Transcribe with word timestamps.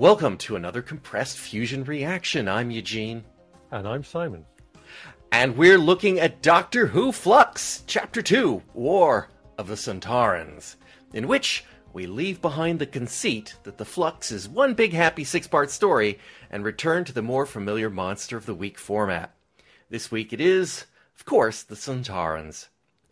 Welcome 0.00 0.38
to 0.38 0.56
another 0.56 0.80
compressed 0.80 1.36
fusion 1.36 1.84
reaction. 1.84 2.48
I'm 2.48 2.70
Eugene. 2.70 3.22
And 3.70 3.86
I'm 3.86 4.02
Simon. 4.02 4.46
And 5.30 5.58
we're 5.58 5.76
looking 5.76 6.18
at 6.18 6.40
Doctor 6.40 6.86
Who 6.86 7.12
Flux, 7.12 7.84
Chapter 7.86 8.22
2 8.22 8.62
War 8.72 9.28
of 9.58 9.68
the 9.68 9.74
Sontarans, 9.74 10.76
in 11.12 11.28
which 11.28 11.66
we 11.92 12.06
leave 12.06 12.40
behind 12.40 12.78
the 12.78 12.86
conceit 12.86 13.56
that 13.64 13.76
the 13.76 13.84
Flux 13.84 14.32
is 14.32 14.48
one 14.48 14.72
big 14.72 14.94
happy 14.94 15.22
six 15.22 15.46
part 15.46 15.70
story 15.70 16.18
and 16.50 16.64
return 16.64 17.04
to 17.04 17.12
the 17.12 17.20
more 17.20 17.44
familiar 17.44 17.90
Monster 17.90 18.38
of 18.38 18.46
the 18.46 18.54
Week 18.54 18.78
format. 18.78 19.34
This 19.90 20.10
week 20.10 20.32
it 20.32 20.40
is, 20.40 20.86
of 21.18 21.26
course, 21.26 21.62
the 21.62 21.74
Sontarans. 21.74 22.68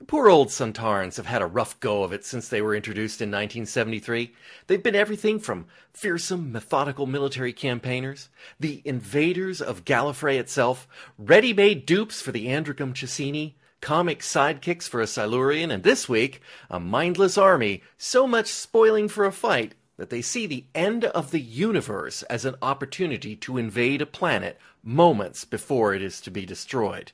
Poor 0.07 0.31
old 0.31 0.49
Sontarans 0.49 1.17
have 1.17 1.27
had 1.27 1.43
a 1.43 1.47
rough 1.47 1.79
go 1.81 2.05
of 2.05 2.13
it 2.13 2.25
since 2.25 2.49
they 2.49 2.63
were 2.63 2.75
introduced 2.75 3.21
in 3.21 3.31
1973. 3.31 4.33
They've 4.67 4.83
been 4.83 4.95
everything 4.95 5.41
from 5.41 5.67
fearsome, 5.93 6.53
methodical 6.53 7.07
military 7.07 7.53
campaigners, 7.53 8.29
the 8.61 8.81
invaders 8.85 9.61
of 9.61 9.85
Gallifrey 9.85 10.39
itself, 10.39 10.87
ready 11.19 11.53
made 11.53 11.85
dupes 11.85 12.23
for 12.23 12.31
the 12.31 12.47
Androgum 12.47 12.95
Chessene, 12.95 13.55
comic 13.81 14.21
sidekicks 14.21 14.89
for 14.89 15.01
a 15.01 15.07
Silurian, 15.07 15.73
and 15.73 15.83
this 15.83 16.09
week, 16.09 16.41
a 16.71 16.79
mindless 16.79 17.37
army, 17.37 17.83
so 17.97 18.27
much 18.27 18.47
spoiling 18.47 19.09
for 19.09 19.25
a 19.25 19.33
fight 19.33 19.75
that 19.97 20.11
they 20.11 20.23
see 20.23 20.47
the 20.47 20.65
end 20.77 21.07
of 21.07 21.33
the 21.33 21.41
universe 21.41 22.23
as 22.25 22.45
an 22.45 22.55
opportunity 22.63 23.35
to 23.35 23.59
invade 23.59 24.01
a 24.01 24.07
planet 24.07 24.59
moments 24.83 25.45
before 25.45 25.93
it 25.93 26.03
is 26.03 26.21
to 26.21 26.31
be 26.31 26.47
destroyed. 26.47 27.11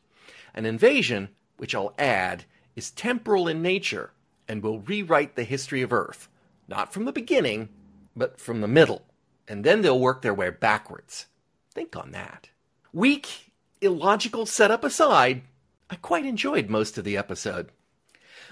An 0.55 0.67
invasion, 0.67 1.31
which 1.57 1.75
I'll 1.75 1.95
add, 1.99 2.45
is 2.77 2.91
temporal 2.91 3.49
in 3.49 3.63
nature 3.63 4.11
and 4.49 4.63
will 4.63 4.81
rewrite 4.81 5.37
the 5.37 5.45
history 5.45 5.83
of 5.83 5.93
Earth, 5.93 6.29
not 6.69 6.93
from 6.93 7.05
the 7.05 7.13
beginning, 7.13 7.69
but 8.17 8.41
from 8.41 8.61
the 8.61 8.69
middle, 8.69 9.03
and 9.49 9.65
then 9.65 9.83
they'll 9.83 9.99
work 9.99 10.23
their 10.23 10.35
way 10.35 10.51
backwards. 10.51 11.27
Think 11.73 11.97
on 11.97 12.13
that. 12.13 12.49
Weak, 12.93 13.53
illogical 13.81 14.47
setup 14.47 14.85
aside, 14.85 15.43
I 15.91 15.97
quite 15.97 16.25
enjoyed 16.25 16.71
most 16.71 16.97
of 16.99 17.05
the 17.05 17.17
episode. 17.17 17.71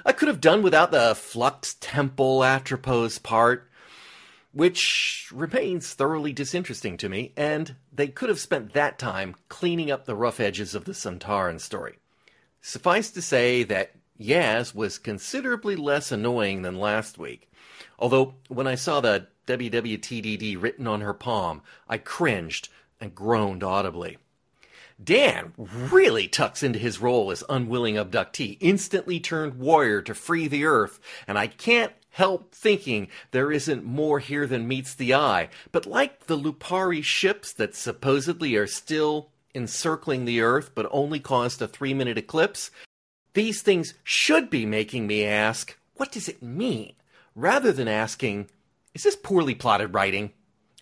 I 0.04 0.12
could 0.12 0.28
have 0.28 0.40
done 0.40 0.62
without 0.62 0.90
the 0.90 1.14
Flux 1.14 1.76
Temple 1.80 2.42
Atropos 2.42 3.18
part, 3.18 3.70
which 4.52 5.28
remains 5.32 5.94
thoroughly 5.94 6.32
disinteresting 6.32 6.96
to 6.98 7.08
me, 7.08 7.32
and 7.36 7.76
they 7.92 8.08
could 8.08 8.28
have 8.28 8.40
spent 8.40 8.74
that 8.74 8.98
time 8.98 9.36
cleaning 9.48 9.90
up 9.90 10.04
the 10.04 10.14
rough 10.14 10.40
edges 10.40 10.74
of 10.74 10.84
the 10.84 10.92
Sontaran 10.92 11.60
story. 11.60 11.98
Suffice 12.60 13.10
to 13.10 13.22
say 13.22 13.62
that 13.64 13.92
Yaz 14.22 14.74
was 14.74 14.98
considerably 14.98 15.76
less 15.76 16.12
annoying 16.12 16.62
than 16.62 16.78
last 16.78 17.18
week. 17.18 17.50
Although, 17.98 18.34
when 18.48 18.66
I 18.66 18.74
saw 18.74 19.00
the 19.00 19.26
WWTDD 19.46 20.60
written 20.60 20.86
on 20.86 21.00
her 21.00 21.14
palm, 21.14 21.62
I 21.88 21.98
cringed 21.98 22.68
and 23.00 23.14
groaned 23.14 23.62
audibly. 23.62 24.18
Dan 25.02 25.52
really 25.56 26.28
tucks 26.28 26.62
into 26.62 26.78
his 26.78 27.00
role 27.00 27.30
as 27.30 27.42
unwilling 27.48 27.96
abductee, 27.96 28.58
instantly 28.60 29.18
turned 29.18 29.54
warrior 29.54 30.00
to 30.02 30.14
free 30.14 30.46
the 30.46 30.64
Earth, 30.64 31.00
and 31.26 31.36
I 31.36 31.48
can't 31.48 31.92
help 32.10 32.54
thinking 32.54 33.08
there 33.30 33.50
isn't 33.50 33.84
more 33.84 34.20
here 34.20 34.46
than 34.46 34.68
meets 34.68 34.94
the 34.94 35.14
eye. 35.14 35.48
But 35.72 35.86
like 35.86 36.26
the 36.26 36.38
Lupari 36.38 37.02
ships 37.02 37.52
that 37.54 37.74
supposedly 37.74 38.54
are 38.54 38.66
still 38.66 39.30
encircling 39.54 40.24
the 40.24 40.40
Earth 40.40 40.70
but 40.74 40.88
only 40.90 41.20
caused 41.20 41.60
a 41.60 41.68
three 41.68 41.94
minute 41.94 42.18
eclipse, 42.18 42.70
these 43.34 43.62
things 43.62 43.94
should 44.04 44.50
be 44.50 44.66
making 44.66 45.06
me 45.06 45.24
ask, 45.24 45.78
what 45.94 46.12
does 46.12 46.28
it 46.28 46.42
mean? 46.42 46.94
Rather 47.34 47.72
than 47.72 47.88
asking, 47.88 48.48
is 48.94 49.02
this 49.04 49.16
poorly 49.16 49.54
plotted 49.54 49.94
writing? 49.94 50.32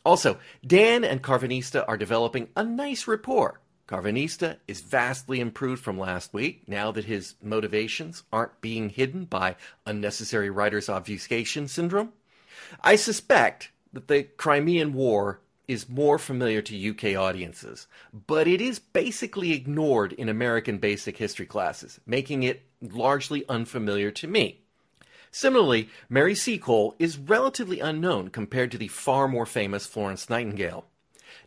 Also, 0.04 0.38
Dan 0.66 1.04
and 1.04 1.22
Karvanista 1.22 1.84
are 1.86 1.96
developing 1.96 2.48
a 2.56 2.64
nice 2.64 3.06
rapport. 3.06 3.60
Karvanista 3.86 4.56
is 4.68 4.80
vastly 4.80 5.40
improved 5.40 5.82
from 5.82 5.98
last 5.98 6.32
week 6.32 6.62
now 6.66 6.92
that 6.92 7.04
his 7.04 7.34
motivations 7.42 8.22
aren't 8.32 8.60
being 8.60 8.88
hidden 8.88 9.24
by 9.24 9.56
unnecessary 9.84 10.48
writer's 10.48 10.88
obfuscation 10.88 11.66
syndrome. 11.66 12.12
I 12.82 12.96
suspect 12.96 13.72
that 13.92 14.06
the 14.06 14.22
Crimean 14.22 14.92
War 14.92 15.40
is 15.70 15.88
more 15.88 16.18
familiar 16.18 16.60
to 16.60 16.90
UK 16.90 17.16
audiences, 17.16 17.86
but 18.26 18.48
it 18.48 18.60
is 18.60 18.80
basically 18.80 19.52
ignored 19.52 20.12
in 20.12 20.28
American 20.28 20.78
basic 20.78 21.16
history 21.16 21.46
classes, 21.46 22.00
making 22.04 22.42
it 22.42 22.62
largely 22.82 23.44
unfamiliar 23.48 24.10
to 24.10 24.26
me. 24.26 24.58
Similarly, 25.30 25.88
Mary 26.08 26.34
Seacole 26.34 26.96
is 26.98 27.16
relatively 27.16 27.78
unknown 27.78 28.30
compared 28.30 28.72
to 28.72 28.78
the 28.78 28.88
far 28.88 29.28
more 29.28 29.46
famous 29.46 29.86
Florence 29.86 30.28
Nightingale. 30.28 30.86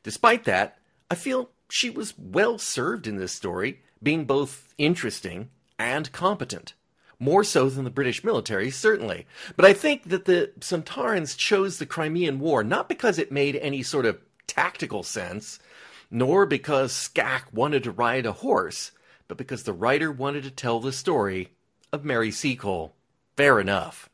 Despite 0.04 0.46
that, 0.46 0.78
I 1.12 1.16
feel 1.16 1.50
she 1.70 1.90
was 1.90 2.18
well 2.18 2.58
served 2.58 3.08
in 3.08 3.18
this 3.18 3.34
story, 3.34 3.82
being 4.02 4.24
both 4.24 4.74
interesting 4.78 5.50
and 5.78 6.10
competent 6.14 6.76
more 7.24 7.44
so 7.44 7.70
than 7.70 7.84
the 7.84 7.90
British 7.90 8.24
military, 8.24 8.70
certainly. 8.70 9.26
But 9.56 9.66
I 9.66 9.74
think 9.74 10.10
that 10.10 10.26
the 10.26 10.52
Sontarans 10.60 11.38
chose 11.38 11.78
the 11.78 11.86
Crimean 11.86 12.40
War 12.40 12.64
not 12.64 12.90
because 12.90 13.18
it 13.18 13.32
made 13.32 13.56
any 13.56 13.82
sort 13.82 14.06
of 14.06 14.20
tactical 14.46 15.04
sense, 15.04 15.60
nor 16.12 16.46
because 16.46 16.92
Skaak 16.92 17.52
wanted 17.54 17.84
to 17.84 17.92
ride 17.92 18.26
a 18.26 18.32
horse, 18.34 18.92
but 19.28 19.38
because 19.38 19.64
the 19.64 19.74
writer 19.74 20.12
wanted 20.12 20.44
to 20.44 20.52
tell 20.52 20.80
the 20.80 20.92
story 20.92 21.50
of 21.92 22.06
Mary 22.06 22.30
Seacole. 22.30 22.94
Fair 23.38 23.60
enough. 23.60 24.10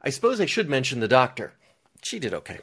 I 0.00 0.10
suppose 0.10 0.40
I 0.40 0.46
should 0.46 0.68
mention 0.68 1.00
the 1.00 1.08
doctor. 1.08 1.54
She 2.02 2.18
did 2.18 2.34
okay. 2.34 2.58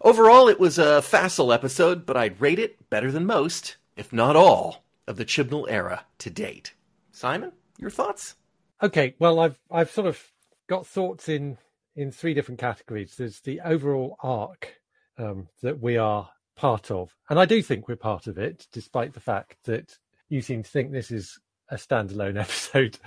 Overall, 0.00 0.48
it 0.48 0.60
was 0.60 0.78
a 0.78 1.02
facile 1.02 1.52
episode, 1.52 2.06
but 2.06 2.16
I'd 2.16 2.40
rate 2.40 2.58
it 2.58 2.88
better 2.90 3.10
than 3.10 3.26
most, 3.26 3.76
if 3.96 4.12
not 4.12 4.36
all, 4.36 4.84
of 5.06 5.16
the 5.16 5.24
Chibnall 5.24 5.66
era 5.68 6.04
to 6.18 6.30
date. 6.30 6.72
Simon, 7.10 7.52
your 7.78 7.90
thoughts? 7.90 8.34
Okay, 8.80 9.14
well, 9.18 9.40
I've 9.40 9.58
I've 9.70 9.90
sort 9.90 10.06
of 10.06 10.22
got 10.68 10.86
thoughts 10.86 11.28
in 11.28 11.58
in 11.96 12.12
three 12.12 12.34
different 12.34 12.60
categories. 12.60 13.16
There's 13.16 13.40
the 13.40 13.60
overall 13.60 14.16
arc 14.22 14.74
um, 15.18 15.48
that 15.62 15.80
we 15.80 15.96
are 15.96 16.30
part 16.56 16.90
of, 16.90 17.12
and 17.28 17.40
I 17.40 17.44
do 17.44 17.60
think 17.60 17.88
we're 17.88 17.96
part 17.96 18.28
of 18.28 18.38
it, 18.38 18.68
despite 18.72 19.14
the 19.14 19.20
fact 19.20 19.56
that 19.64 19.96
you 20.28 20.40
seem 20.42 20.62
to 20.62 20.70
think 20.70 20.92
this 20.92 21.10
is 21.10 21.40
a 21.70 21.76
standalone 21.76 22.38
episode. 22.40 22.98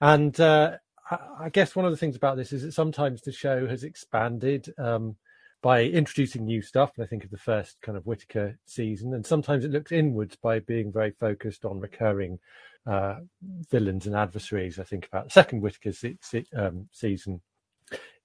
And 0.00 0.38
uh, 0.40 0.78
I, 1.10 1.50
guess 1.50 1.76
one 1.76 1.84
of 1.84 1.90
the 1.90 1.96
things 1.96 2.16
about 2.16 2.36
this 2.36 2.52
is 2.52 2.62
that 2.62 2.72
sometimes 2.72 3.20
the 3.22 3.32
show 3.32 3.66
has 3.66 3.84
expanded 3.84 4.72
um, 4.78 5.16
by 5.62 5.84
introducing 5.84 6.44
new 6.44 6.62
stuff. 6.62 6.92
And 6.96 7.04
I 7.04 7.08
think 7.08 7.24
of 7.24 7.30
the 7.30 7.38
first 7.38 7.76
kind 7.82 7.96
of 7.96 8.06
Whittaker 8.06 8.58
season, 8.64 9.14
and 9.14 9.24
sometimes 9.24 9.64
it 9.64 9.70
looks 9.70 9.92
inwards 9.92 10.36
by 10.36 10.60
being 10.60 10.92
very 10.92 11.12
focused 11.20 11.64
on 11.64 11.80
recurring 11.80 12.38
uh, 12.86 13.16
villains 13.70 14.06
and 14.06 14.16
adversaries. 14.16 14.78
I 14.78 14.84
think 14.84 15.06
about 15.06 15.24
the 15.24 15.30
second 15.30 15.60
Whittaker 15.60 15.92
se- 15.92 16.18
se- 16.20 16.46
um, 16.56 16.88
season. 16.92 17.40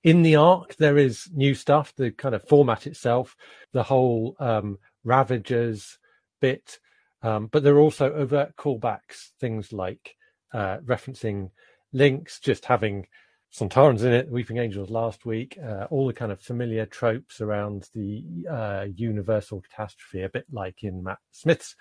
In 0.04 0.22
the 0.22 0.38
arc, 0.38 0.76
there 0.78 0.98
is 0.98 1.30
new 1.34 1.54
stuff. 1.54 1.94
The 1.96 2.12
kind 2.12 2.34
of 2.34 2.48
format 2.48 2.88
itself, 2.88 3.36
the 3.74 3.84
whole 3.84 4.36
um, 4.40 4.80
Ravagers 5.04 5.98
bit, 6.42 6.80
um, 7.22 7.48
but 7.48 7.64
there 7.64 7.76
are 7.76 7.80
also 7.80 8.14
overt 8.14 8.56
callbacks, 8.56 9.32
things 9.40 9.74
like 9.74 10.16
uh, 10.54 10.78
referencing 10.86 11.52
Linx, 11.94 12.40
just 12.40 12.66
having 12.66 13.08
Sontarans 13.54 14.04
in 14.04 14.14
it, 14.14 14.30
Weeping 14.30 14.58
Angels 14.58 14.90
last 14.90 15.26
week, 15.26 15.58
uh, 15.62 15.88
all 15.90 16.08
the 16.08 16.14
kind 16.14 16.32
of 16.32 16.40
familiar 16.40 16.86
tropes 16.86 17.42
around 17.42 17.90
the 17.94 18.46
uh, 18.50 18.86
universal 18.96 19.62
catastrophe, 19.62 20.22
a 20.22 20.30
bit 20.30 20.46
like 20.52 20.84
in 20.84 21.04
Matt 21.04 21.18
Smith's 21.32 21.76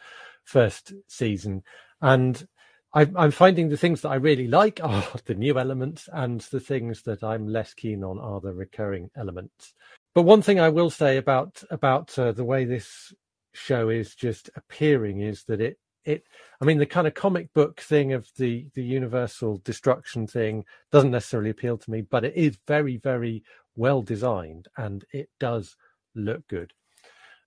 first 0.45 0.93
season. 1.09 1.63
And 2.01 2.47
I'm 2.95 3.31
finding 3.31 3.69
the 3.69 3.77
things 3.77 4.01
that 4.01 4.09
I 4.09 4.15
really 4.15 4.49
like 4.49 4.81
are 4.83 5.05
the 5.27 5.35
new 5.35 5.59
elements, 5.59 6.09
and 6.13 6.41
the 6.41 6.61
things 6.61 7.03
that 7.03 7.23
I'm 7.23 7.47
less 7.47 7.75
keen 7.75 8.03
on 8.03 8.19
are 8.19 8.41
the 8.41 8.55
recurring 8.55 9.11
elements. 9.17 9.75
But 10.15 10.23
one 10.23 10.43
thing 10.43 10.59
I 10.59 10.71
will 10.71 10.91
say 10.91 11.17
about 11.17 11.63
about 11.71 12.19
uh, 12.19 12.33
the 12.33 12.45
way 12.45 12.65
this 12.65 13.13
show 13.53 13.89
is 13.89 14.15
just 14.15 14.51
appearing 14.57 15.21
is 15.21 15.45
that 15.45 15.61
it 15.61 15.79
it 16.05 16.25
I 16.61 16.65
mean 16.65 16.79
the 16.79 16.87
kind 16.87 17.07
of 17.07 17.15
comic 17.15 17.53
book 17.53 17.81
thing 17.81 18.13
of 18.13 18.29
the 18.37 18.67
the 18.75 18.83
universal 18.83 19.61
destruction 19.65 20.27
thing 20.27 20.65
doesn't 20.91 21.11
necessarily 21.11 21.51
appeal 21.51 21.77
to 21.79 21.91
me, 21.91 22.01
but 22.01 22.25
it 22.25 22.35
is 22.35 22.59
very 22.67 22.97
very 22.97 23.45
well 23.77 24.03
designed 24.03 24.67
and 24.77 25.05
it 25.13 25.29
does 25.39 25.77
look 26.15 26.47
good. 26.49 26.73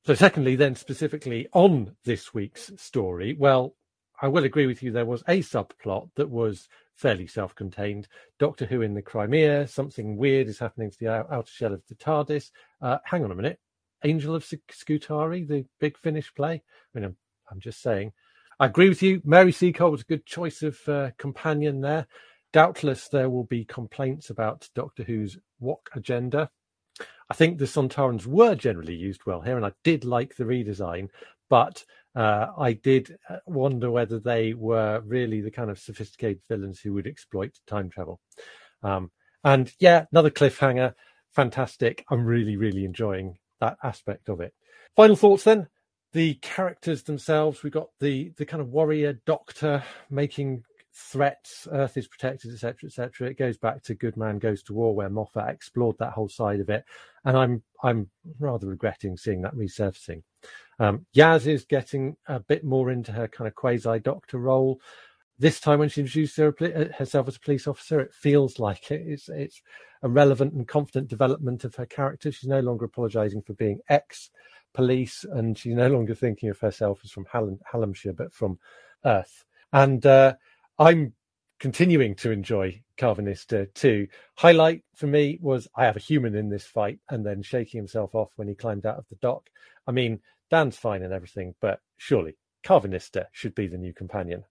So 0.06 0.16
secondly, 0.16 0.56
then 0.56 0.76
specifically 0.76 1.48
on 1.54 1.96
this 2.06 2.34
week's 2.34 2.72
story, 2.78 3.36
well, 3.38 3.76
I 4.22 4.28
will 4.28 4.44
agree 4.44 4.68
with 4.68 4.84
you. 4.84 4.92
There 4.92 5.06
was 5.06 5.24
a 5.28 5.40
subplot 5.40 6.10
that 6.16 6.30
was 6.30 6.68
fairly 6.96 7.26
self-contained. 7.26 8.08
Doctor 8.38 8.68
Who 8.68 8.84
in 8.84 8.94
the 8.94 9.02
Crimea. 9.02 9.68
Something 9.68 10.16
weird 10.16 10.48
is 10.48 10.60
happening 10.60 10.92
to 10.92 10.98
the 11.00 11.08
outer 11.08 11.52
shell 11.52 11.74
of 11.74 11.82
the 11.90 11.96
TARDIS. 11.96 12.52
Uh, 12.82 13.00
hang 13.04 13.24
on 13.24 13.32
a 13.32 13.36
minute. 13.36 13.60
Angel 14.04 14.36
of 14.36 14.46
Scutari, 14.70 15.44
the 15.44 15.66
Big 15.80 15.98
Finish 15.98 16.34
play. 16.36 16.54
I 16.54 17.00
mean, 17.00 17.06
I'm, 17.06 17.18
I'm, 17.52 17.60
just 17.60 17.82
saying. 17.82 18.14
I 18.60 18.68
agree 18.68 18.90
with 18.90 19.02
you. 19.02 19.22
Mary 19.26 19.52
Seacole 19.52 19.92
was 19.92 20.02
a 20.02 20.06
good 20.06 20.26
choice 20.26 20.62
of 20.62 20.78
uh, 20.88 21.12
companion 21.18 21.82
there. 21.82 22.06
Doubtless, 22.54 23.08
there 23.08 23.30
will 23.30 23.46
be 23.46 23.66
complaints 23.66 24.30
about 24.30 24.70
Doctor 24.76 25.04
Who's 25.04 25.38
Wok 25.60 25.90
agenda. 25.96 26.50
I 27.30 27.34
think 27.34 27.58
the 27.58 27.66
Sontarans 27.66 28.28
were 28.28 28.56
generally 28.56 28.96
used 28.96 29.22
well 29.26 29.42
here, 29.42 29.56
and 29.56 29.66
I 29.66 29.72
did 29.84 30.04
like 30.04 30.36
the 30.36 30.44
redesign, 30.44 31.08
but 31.50 31.86
uh, 32.16 32.48
I 32.58 32.74
did 32.74 33.16
uh, 33.30 33.38
wonder 33.46 33.90
whether 33.90 34.20
they 34.20 34.54
were 34.54 35.02
really 35.06 35.42
the 35.42 35.52
kind 35.52 35.70
of 35.70 35.80
sophisticated 35.80 36.42
villains 36.50 36.80
who 36.80 36.94
would 36.94 37.08
exploit 37.08 37.58
time 37.68 37.90
travel. 37.90 38.20
Um, 38.84 39.12
and 39.44 39.72
yeah, 39.80 40.06
another 40.12 40.30
cliffhanger, 40.30 40.94
fantastic. 41.34 42.06
I'm 42.10 42.26
really, 42.26 42.58
really 42.58 42.86
enjoying 42.86 43.38
that 43.60 43.78
aspect 43.84 44.30
of 44.30 44.42
it. 44.42 44.54
Final 44.96 45.16
thoughts 45.16 45.46
then. 45.46 45.68
The 46.14 46.34
characters 46.36 47.04
themselves, 47.04 47.64
we 47.64 47.70
got 47.70 47.88
the 48.02 48.34
the 48.36 48.46
kind 48.46 48.60
of 48.60 48.68
warrior 48.68 49.22
doctor 49.26 49.82
making 50.10 50.64
threats, 50.94 51.68
Earth 51.72 51.98
is 51.98 52.08
protected, 52.08 52.54
etc., 52.54 52.88
etc. 52.88 53.30
It 53.30 53.38
goes 53.38 53.58
back 53.58 53.84
to 53.84 53.96
Good 53.96 54.18
Man 54.18 54.40
Goes 54.40 54.64
to 54.64 54.74
War, 54.74 54.94
where 54.96 55.10
Moffat 55.10 55.50
explored 55.50 55.98
that 56.00 56.14
whole 56.14 56.30
side 56.30 56.60
of 56.60 56.70
it, 56.70 56.86
and 57.26 57.38
I'm 57.38 57.64
I'm 57.84 58.10
rather 58.40 58.68
regretting 58.68 59.18
seeing 59.18 59.42
that 59.42 59.56
resurfacing. 59.56 60.24
Um, 60.80 61.06
Yaz 61.16 61.48
is 61.48 61.66
getting 61.66 62.18
a 62.28 62.40
bit 62.40 62.64
more 62.64 62.92
into 62.92 63.12
her 63.12 63.28
kind 63.28 63.48
of 63.48 63.56
quasi 63.56 64.00
doctor 64.00 64.38
role. 64.38 64.82
This 65.40 65.60
time, 65.60 65.80
when 65.80 65.90
she 65.90 66.02
introduced 66.02 66.38
herself 66.38 67.28
as 67.28 67.36
a 67.36 67.40
police 67.40 67.68
officer, 67.68 68.00
it 68.00 68.14
feels 68.14 68.60
like 68.60 68.92
it. 68.92 69.02
it's 69.06 69.30
it's 69.30 69.62
a 70.04 70.10
relevant 70.10 70.54
and 70.54 70.68
confident 70.68 71.08
development 71.08 71.64
of 71.64 71.76
her 71.76 71.86
character. 71.86 72.32
She's 72.32 72.50
no 72.50 72.60
longer 72.60 72.86
apologising 72.86 73.44
for 73.44 73.54
being 73.54 73.80
ex 73.90 74.30
police, 74.74 75.26
and 75.30 75.58
she's 75.58 75.76
no 75.76 75.88
longer 75.88 76.16
thinking 76.16 76.50
of 76.50 76.60
herself 76.60 77.02
as 77.04 77.12
from 77.12 77.26
Hallam, 77.32 77.60
Hallamshire, 77.72 78.16
but 78.16 78.34
from 78.34 78.60
Earth. 79.06 79.46
And 79.74 80.06
uh, 80.06 80.36
I'm 80.80 81.14
continuing 81.60 82.16
to 82.16 82.32
enjoy 82.32 82.82
Karvanista 82.98 83.72
too. 83.74 84.08
Highlight 84.36 84.84
for 84.96 85.08
me 85.08 85.38
was 85.42 85.68
I 85.76 85.86
have 85.86 85.96
a 85.96 86.00
human 86.00 86.36
in 86.36 86.50
this 86.50 86.66
fight 86.66 87.00
and 87.10 87.26
then 87.26 87.42
shaking 87.44 87.78
himself 87.80 88.16
off 88.16 88.30
when 88.36 88.48
he 88.48 88.56
climbed 88.56 88.86
out 88.86 88.98
of 88.98 89.08
the 89.10 89.16
dock. 89.16 89.50
I 89.88 89.92
mean, 89.92 90.20
Dan's 90.50 90.78
fine 90.78 91.04
and 91.04 91.14
everything, 91.14 91.56
but 91.62 91.82
surely 91.98 92.36
Karvanista 92.64 93.26
should 93.32 93.56
be 93.56 93.68
the 93.68 93.78
new 93.78 93.94
companion. 93.94 94.44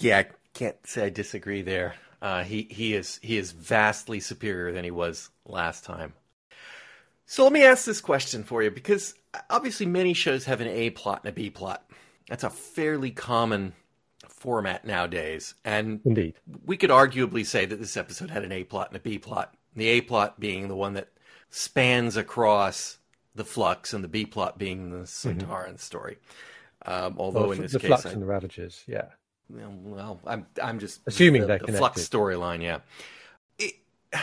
Yeah, 0.00 0.18
I 0.18 0.26
can't 0.54 0.76
say 0.86 1.06
I 1.06 1.10
disagree 1.10 1.62
there. 1.62 1.94
Uh, 2.20 2.44
he 2.44 2.68
he 2.70 2.94
is 2.94 3.18
he 3.22 3.36
is 3.36 3.52
vastly 3.52 4.20
superior 4.20 4.72
than 4.72 4.84
he 4.84 4.90
was 4.90 5.30
last 5.44 5.84
time. 5.84 6.14
So 7.26 7.44
let 7.44 7.52
me 7.52 7.64
ask 7.64 7.84
this 7.84 8.00
question 8.00 8.44
for 8.44 8.62
you 8.62 8.70
because 8.70 9.14
obviously 9.48 9.86
many 9.86 10.12
shows 10.12 10.44
have 10.44 10.60
an 10.60 10.68
A 10.68 10.90
plot 10.90 11.20
and 11.24 11.30
a 11.30 11.32
B 11.32 11.50
plot. 11.50 11.84
That's 12.28 12.44
a 12.44 12.50
fairly 12.50 13.10
common 13.10 13.72
format 14.42 14.84
nowadays. 14.84 15.54
And 15.64 16.00
indeed, 16.04 16.34
we 16.66 16.76
could 16.76 16.90
arguably 16.90 17.46
say 17.46 17.64
that 17.64 17.78
this 17.78 17.96
episode 17.96 18.28
had 18.28 18.42
an 18.42 18.50
A 18.50 18.64
plot 18.64 18.88
and 18.88 18.96
a 18.96 19.00
B 19.00 19.18
plot. 19.18 19.54
The 19.76 19.86
A 19.86 20.00
plot 20.00 20.40
being 20.40 20.66
the 20.66 20.74
one 20.74 20.94
that 20.94 21.08
spans 21.48 22.16
across 22.16 22.98
the 23.36 23.44
flux, 23.44 23.94
and 23.94 24.02
the 24.02 24.08
B 24.08 24.26
plot 24.26 24.58
being 24.58 24.90
the 24.90 25.06
Sontaran 25.06 25.46
mm-hmm. 25.46 25.76
story. 25.76 26.18
Um, 26.84 27.14
although 27.18 27.42
well, 27.42 27.52
in 27.52 27.62
this 27.62 27.72
the 27.72 27.78
case, 27.78 27.88
flux 27.88 28.06
I, 28.06 28.10
and 28.10 28.20
the 28.20 28.26
Ravagers, 28.26 28.82
yeah. 28.88 29.06
Well, 29.48 30.20
I'm 30.26 30.46
I'm 30.60 30.80
just 30.80 31.00
assuming 31.06 31.46
the, 31.46 31.60
the 31.64 31.72
flux 31.74 32.06
storyline. 32.06 32.62
Yeah. 32.62 32.80
It, 33.58 33.74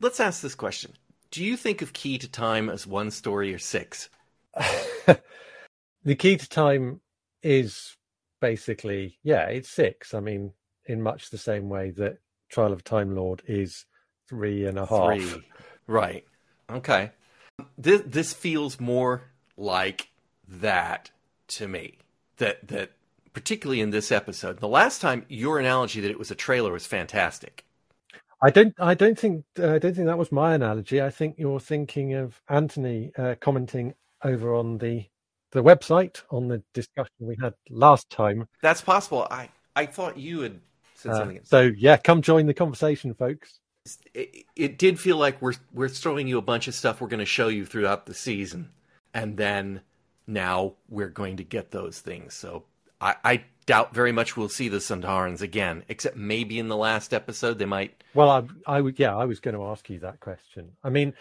let's 0.00 0.20
ask 0.20 0.40
this 0.40 0.54
question: 0.54 0.94
Do 1.30 1.44
you 1.44 1.58
think 1.58 1.82
of 1.82 1.92
Key 1.92 2.16
to 2.18 2.28
Time 2.28 2.70
as 2.70 2.86
one 2.86 3.10
story 3.10 3.52
or 3.52 3.58
six? 3.58 4.08
the 4.56 6.14
Key 6.16 6.38
to 6.38 6.48
Time 6.48 7.02
is 7.42 7.97
basically, 8.40 9.18
yeah, 9.22 9.46
it's 9.46 9.70
six. 9.70 10.14
I 10.14 10.20
mean, 10.20 10.52
in 10.86 11.02
much 11.02 11.30
the 11.30 11.38
same 11.38 11.68
way 11.68 11.90
that 11.92 12.18
Trial 12.48 12.72
of 12.72 12.84
Time 12.84 13.14
Lord 13.14 13.42
is 13.46 13.84
three 14.28 14.66
and 14.66 14.78
a 14.78 14.86
half. 14.86 15.20
Three. 15.20 15.42
Right. 15.86 16.24
Okay. 16.70 17.12
This 17.76 18.02
this 18.04 18.32
feels 18.32 18.78
more 18.78 19.22
like 19.56 20.10
that 20.46 21.10
to 21.48 21.68
me. 21.68 21.98
That 22.36 22.66
that 22.68 22.92
particularly 23.32 23.80
in 23.80 23.90
this 23.90 24.10
episode. 24.10 24.58
The 24.58 24.68
last 24.68 25.00
time 25.00 25.24
your 25.28 25.58
analogy 25.58 26.00
that 26.00 26.10
it 26.10 26.18
was 26.18 26.30
a 26.30 26.34
trailer 26.34 26.72
was 26.72 26.86
fantastic. 26.86 27.64
I 28.42 28.50
don't. 28.50 28.74
I 28.78 28.94
don't 28.94 29.18
think. 29.18 29.44
Uh, 29.58 29.74
I 29.74 29.78
don't 29.78 29.94
think 29.94 30.06
that 30.06 30.18
was 30.18 30.30
my 30.30 30.54
analogy. 30.54 31.02
I 31.02 31.10
think 31.10 31.36
you're 31.38 31.60
thinking 31.60 32.14
of 32.14 32.40
Anthony 32.48 33.10
uh, 33.18 33.34
commenting 33.40 33.94
over 34.22 34.54
on 34.54 34.78
the 34.78 35.06
the 35.52 35.62
website 35.62 36.22
on 36.30 36.48
the 36.48 36.62
discussion 36.74 37.14
we 37.20 37.36
had 37.40 37.54
last 37.70 38.08
time. 38.10 38.48
That's 38.62 38.80
possible. 38.80 39.26
I 39.30 39.48
I 39.74 39.86
thought 39.86 40.18
you 40.18 40.40
had 40.40 40.60
said 40.94 41.12
uh, 41.12 41.18
something. 41.18 41.40
So 41.44 41.72
yeah, 41.76 41.96
come 41.96 42.22
join 42.22 42.46
the 42.46 42.54
conversation, 42.54 43.14
folks. 43.14 43.60
It, 44.12 44.44
it 44.54 44.78
did 44.78 45.00
feel 45.00 45.16
like 45.16 45.40
we're 45.40 45.54
we're 45.72 45.88
throwing 45.88 46.28
you 46.28 46.38
a 46.38 46.42
bunch 46.42 46.68
of 46.68 46.74
stuff 46.74 47.00
we're 47.00 47.08
going 47.08 47.20
to 47.20 47.26
show 47.26 47.48
you 47.48 47.64
throughout 47.64 48.06
the 48.06 48.14
season, 48.14 48.70
and 49.14 49.36
then 49.36 49.80
now 50.26 50.74
we're 50.88 51.08
going 51.08 51.38
to 51.38 51.44
get 51.44 51.70
those 51.70 52.00
things. 52.00 52.34
So 52.34 52.64
I, 53.00 53.16
I 53.24 53.44
doubt 53.66 53.94
very 53.94 54.12
much 54.12 54.36
we'll 54.36 54.48
see 54.48 54.68
the 54.68 54.78
Sontarans 54.78 55.42
again, 55.42 55.84
except 55.88 56.16
maybe 56.16 56.58
in 56.58 56.68
the 56.68 56.76
last 56.76 57.14
episode 57.14 57.58
they 57.58 57.64
might. 57.64 58.02
Well, 58.14 58.30
I, 58.30 58.76
I 58.78 58.80
would, 58.80 58.98
yeah, 58.98 59.16
I 59.16 59.24
was 59.24 59.40
going 59.40 59.54
to 59.54 59.64
ask 59.64 59.88
you 59.90 59.98
that 60.00 60.20
question. 60.20 60.72
I 60.82 60.90
mean, 60.90 61.14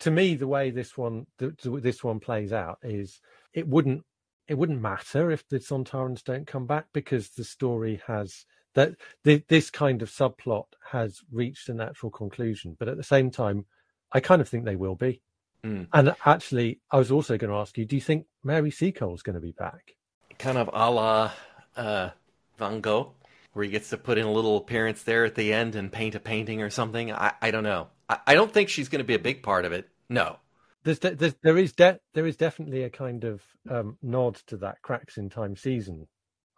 to 0.00 0.10
me, 0.10 0.34
the 0.34 0.46
way 0.46 0.70
this 0.70 0.96
one 0.96 1.26
this 1.38 2.04
one 2.04 2.20
plays 2.20 2.52
out 2.52 2.78
is 2.82 3.20
it 3.52 3.66
wouldn't 3.66 4.04
it 4.46 4.56
wouldn't 4.56 4.80
matter 4.80 5.30
if 5.30 5.46
the 5.48 5.58
Sontarans 5.58 6.24
don't 6.24 6.46
come 6.46 6.66
back 6.66 6.86
because 6.92 7.30
the 7.30 7.44
story 7.44 8.00
has 8.06 8.46
that 8.74 8.94
this 9.24 9.70
kind 9.70 10.02
of 10.02 10.10
subplot 10.10 10.66
has 10.90 11.20
reached 11.32 11.68
a 11.68 11.74
natural 11.74 12.10
conclusion. 12.10 12.76
But 12.78 12.88
at 12.88 12.96
the 12.96 13.02
same 13.02 13.30
time, 13.30 13.66
I 14.12 14.20
kind 14.20 14.40
of 14.40 14.48
think 14.48 14.64
they 14.64 14.76
will 14.76 14.94
be. 14.94 15.20
Mm. 15.64 15.88
And 15.92 16.14
actually, 16.24 16.80
I 16.90 16.98
was 16.98 17.10
also 17.10 17.36
going 17.36 17.50
to 17.50 17.56
ask 17.58 17.76
you: 17.76 17.84
Do 17.84 17.96
you 17.96 18.02
think 18.02 18.26
Mary 18.44 18.70
Seacole 18.70 19.14
is 19.14 19.22
going 19.22 19.34
to 19.34 19.40
be 19.40 19.52
back? 19.52 19.96
Kind 20.38 20.58
of 20.58 20.70
a 20.72 20.90
la 20.90 21.32
uh, 21.76 22.10
Van 22.56 22.80
Gogh, 22.80 23.14
where 23.52 23.64
he 23.64 23.70
gets 23.70 23.90
to 23.90 23.96
put 23.96 24.18
in 24.18 24.26
a 24.26 24.32
little 24.32 24.56
appearance 24.56 25.02
there 25.02 25.24
at 25.24 25.34
the 25.34 25.52
end 25.52 25.74
and 25.74 25.90
paint 25.90 26.14
a 26.14 26.20
painting 26.20 26.62
or 26.62 26.70
something. 26.70 27.12
I, 27.12 27.32
I 27.42 27.50
don't 27.50 27.64
know. 27.64 27.88
I, 28.08 28.18
I 28.28 28.34
don't 28.34 28.52
think 28.52 28.68
she's 28.68 28.88
going 28.88 29.00
to 29.00 29.06
be 29.06 29.14
a 29.14 29.18
big 29.18 29.42
part 29.42 29.64
of 29.64 29.72
it. 29.72 29.88
No. 30.08 30.36
There's, 30.84 30.98
de- 30.98 31.14
there's 31.14 31.34
there 31.42 31.58
is 31.58 31.72
de- 31.72 32.00
there 32.14 32.26
is 32.26 32.36
definitely 32.36 32.84
a 32.84 32.90
kind 32.90 33.24
of 33.24 33.42
um, 33.68 33.98
nod 34.02 34.36
to 34.46 34.56
that 34.58 34.80
cracks 34.82 35.18
in 35.18 35.28
time 35.28 35.56
season, 35.56 36.06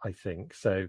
I 0.03 0.11
think. 0.11 0.53
So 0.53 0.87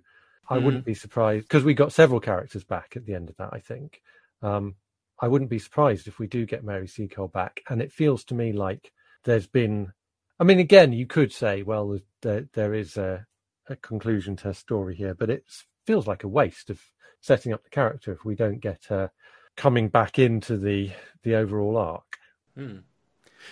I 0.49 0.59
mm. 0.59 0.65
wouldn't 0.65 0.85
be 0.85 0.95
surprised 0.95 1.49
because 1.49 1.65
we 1.65 1.75
got 1.75 1.93
several 1.93 2.21
characters 2.21 2.65
back 2.65 2.93
at 2.95 3.07
the 3.07 3.15
end 3.15 3.31
of 3.31 3.37
that. 3.39 3.51
I 3.53 3.59
think 3.59 4.01
um, 4.43 4.75
I 5.21 5.29
wouldn't 5.29 5.51
be 5.51 5.59
surprised 5.59 6.07
if 6.07 6.19
we 6.19 6.27
do 6.27 6.47
get 6.47 6.65
Mary 6.65 6.87
Seacole 6.87 7.29
back, 7.29 7.63
and 7.69 7.81
it 7.81 7.93
feels 7.93 8.25
to 8.25 8.35
me 8.35 8.53
like 8.53 8.93
there's 9.25 9.47
been. 9.47 9.93
I 10.39 10.45
mean, 10.45 10.59
again, 10.59 10.93
you 10.93 11.07
could 11.07 11.33
say, 11.33 11.63
well, 11.63 11.99
there, 12.23 12.49
there 12.55 12.75
is 12.75 12.97
a, 12.97 13.27
a 13.69 13.77
conclusion 13.77 14.35
to 14.37 14.45
her 14.45 14.55
story 14.55 14.97
here, 14.97 15.15
but 15.15 15.31
it 15.31 15.45
feels 15.87 16.07
like 16.07 16.25
a 16.25 16.29
waste 16.29 16.69
of 16.69 16.81
setting 17.21 17.53
up 17.53 17.63
the 17.63 17.71
character 17.71 18.13
if 18.13 18.25
we 18.25 18.35
don't 18.35 18.59
get 18.59 18.87
her 18.89 19.11
coming 19.57 19.89
back 19.89 20.19
into 20.19 20.57
the 20.57 20.93
the 21.23 21.35
overall 21.35 21.77
arc. 21.77 22.19
Hmm. 22.57 22.79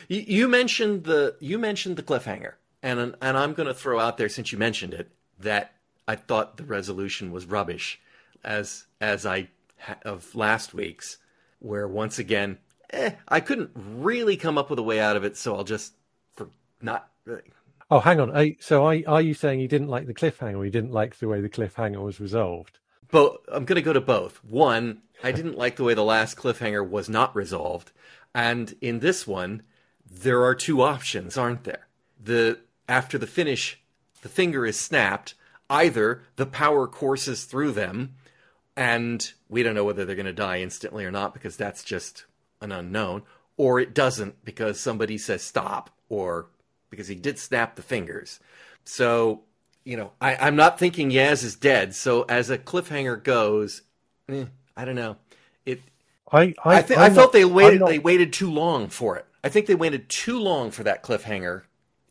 You, 0.09 0.21
you, 0.21 0.49
mentioned 0.49 1.05
the 1.05 1.37
you 1.41 1.59
mentioned 1.59 1.97
the 1.97 2.03
cliffhanger, 2.03 2.55
and 2.83 3.15
and 3.21 3.37
I'm 3.37 3.55
going 3.55 3.69
to 3.69 3.75
throw 3.75 3.99
out 3.99 4.17
there 4.17 4.29
since 4.29 4.53
you 4.53 4.59
mentioned 4.59 4.95
it 4.95 5.11
that 5.39 5.75
I 6.07 6.17
thought 6.17 6.57
the 6.57 6.65
resolution 6.65 7.33
was 7.33 7.47
rubbish, 7.47 8.01
as 8.45 8.87
as 9.01 9.25
I 9.25 9.49
of 10.03 10.35
last 10.35 10.75
week's, 10.75 11.19
where 11.61 11.89
once 11.89 12.19
again, 12.19 12.59
eh, 12.91 13.13
I 13.29 13.41
couldn't 13.41 13.71
really 13.75 14.37
come 14.37 14.59
up 14.59 14.71
with 14.71 14.79
a 14.79 14.83
way 14.83 15.01
out 15.01 15.17
of 15.17 15.25
it, 15.25 15.37
so 15.37 15.57
I'll 15.57 15.65
just 15.65 15.95
for 16.35 16.49
not. 16.81 17.09
Oh, 17.91 18.01
hang 18.01 18.21
on. 18.21 18.57
So 18.61 18.87
are, 18.87 18.97
are 19.07 19.23
you 19.23 19.35
saying 19.35 19.61
you 19.61 19.69
didn't 19.69 19.89
like 19.89 20.07
the 20.07 20.15
cliffhanger? 20.15 20.57
Or 20.57 20.65
you 20.65 20.71
didn't 20.71 20.93
like 20.93 21.19
the 21.19 21.29
way 21.29 21.41
the 21.41 21.49
cliffhanger 21.49 22.03
was 22.03 22.21
resolved? 22.21 22.80
But 23.11 23.41
I'm 23.49 23.65
going 23.65 23.77
to 23.77 23.83
go 23.83 23.93
to 23.93 24.01
both. 24.01 24.43
One, 24.45 25.03
I 25.23 25.33
didn't 25.33 25.59
like 25.59 25.77
the 25.77 25.85
way 25.85 25.95
the 25.95 26.05
last 26.05 26.37
cliffhanger 26.37 26.89
was 26.89 27.09
not 27.09 27.35
resolved, 27.35 27.93
and 28.35 28.75
in 28.81 29.01
this 29.01 29.27
one, 29.27 29.63
there 30.11 30.43
are 30.45 30.55
two 30.55 30.83
options, 30.83 31.37
aren't 31.37 31.65
there? 31.65 31.89
The 32.23 32.59
after 32.89 33.19
the 33.19 33.27
finish, 33.27 33.81
the 34.23 34.29
finger 34.29 34.67
is 34.67 34.79
snapped. 34.79 35.35
Either 35.69 36.23
the 36.35 36.47
power 36.47 36.89
courses 36.89 37.45
through 37.45 37.71
them, 37.71 38.15
and 38.77 39.33
we 39.49 39.63
don't 39.63 39.75
know 39.75 39.85
whether 39.85 40.05
they're 40.05 40.17
going 40.17 40.27
to 40.27 40.33
die 40.33 40.61
instantly 40.61 41.05
or 41.05 41.13
not 41.13 41.33
because 41.33 41.57
that's 41.57 41.85
just 41.85 42.25
an 42.61 42.73
unknown, 42.73 43.23
or 43.57 43.79
it 43.79 43.95
doesn't 43.95 44.45
because 44.45 44.81
somebody 44.81 45.17
says 45.17 45.43
stop, 45.43 45.91
or 46.09 46.47
because 46.91 47.09
he 47.09 47.15
did 47.15 47.39
snap 47.39 47.77
the 47.77 47.83
fingers. 47.83 48.41
So 48.85 49.43
you 49.91 49.97
know, 49.97 50.13
I, 50.21 50.47
am 50.47 50.55
not 50.55 50.79
thinking 50.79 51.11
Yaz 51.11 51.43
is 51.43 51.57
dead. 51.57 51.97
So 51.97 52.23
as 52.23 52.49
a 52.49 52.57
cliffhanger 52.57 53.21
goes, 53.21 53.83
eh, 54.29 54.45
I 54.77 54.85
don't 54.85 54.95
know. 54.95 55.17
It. 55.67 55.81
I 56.31 56.55
I, 56.65 56.77
I, 56.77 56.83
th- 56.83 56.97
I 56.97 57.11
felt 57.11 57.17
not, 57.17 57.33
they 57.33 57.45
waited. 57.45 57.81
Not... 57.81 57.89
They 57.89 57.99
waited 57.99 58.33
too 58.33 58.53
long 58.53 58.89
for 58.89 59.17
it. 59.17 59.27
I 59.43 59.49
think 59.49 59.67
they 59.67 59.75
waited 59.75 60.09
too 60.09 60.39
long 60.39 60.71
for 60.71 60.85
that 60.85 61.03
cliffhanger. 61.03 61.63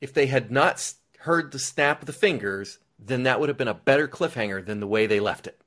If 0.02 0.14
they 0.14 0.28
had 0.28 0.52
not 0.52 0.94
heard 1.20 1.54
the 1.54 1.60
snap 1.60 2.02
of 2.02 2.06
the 2.06 2.12
fingers, 2.12 2.80
then 3.00 3.24
that 3.24 3.40
would 3.40 3.48
have 3.48 3.58
been 3.58 3.70
a 3.70 3.74
better 3.74 4.10
cliffhanger 4.10 4.66
than 4.66 4.82
the 4.82 4.88
way 4.88 5.08
they 5.08 5.22
left 5.22 5.48
it. 5.48 5.62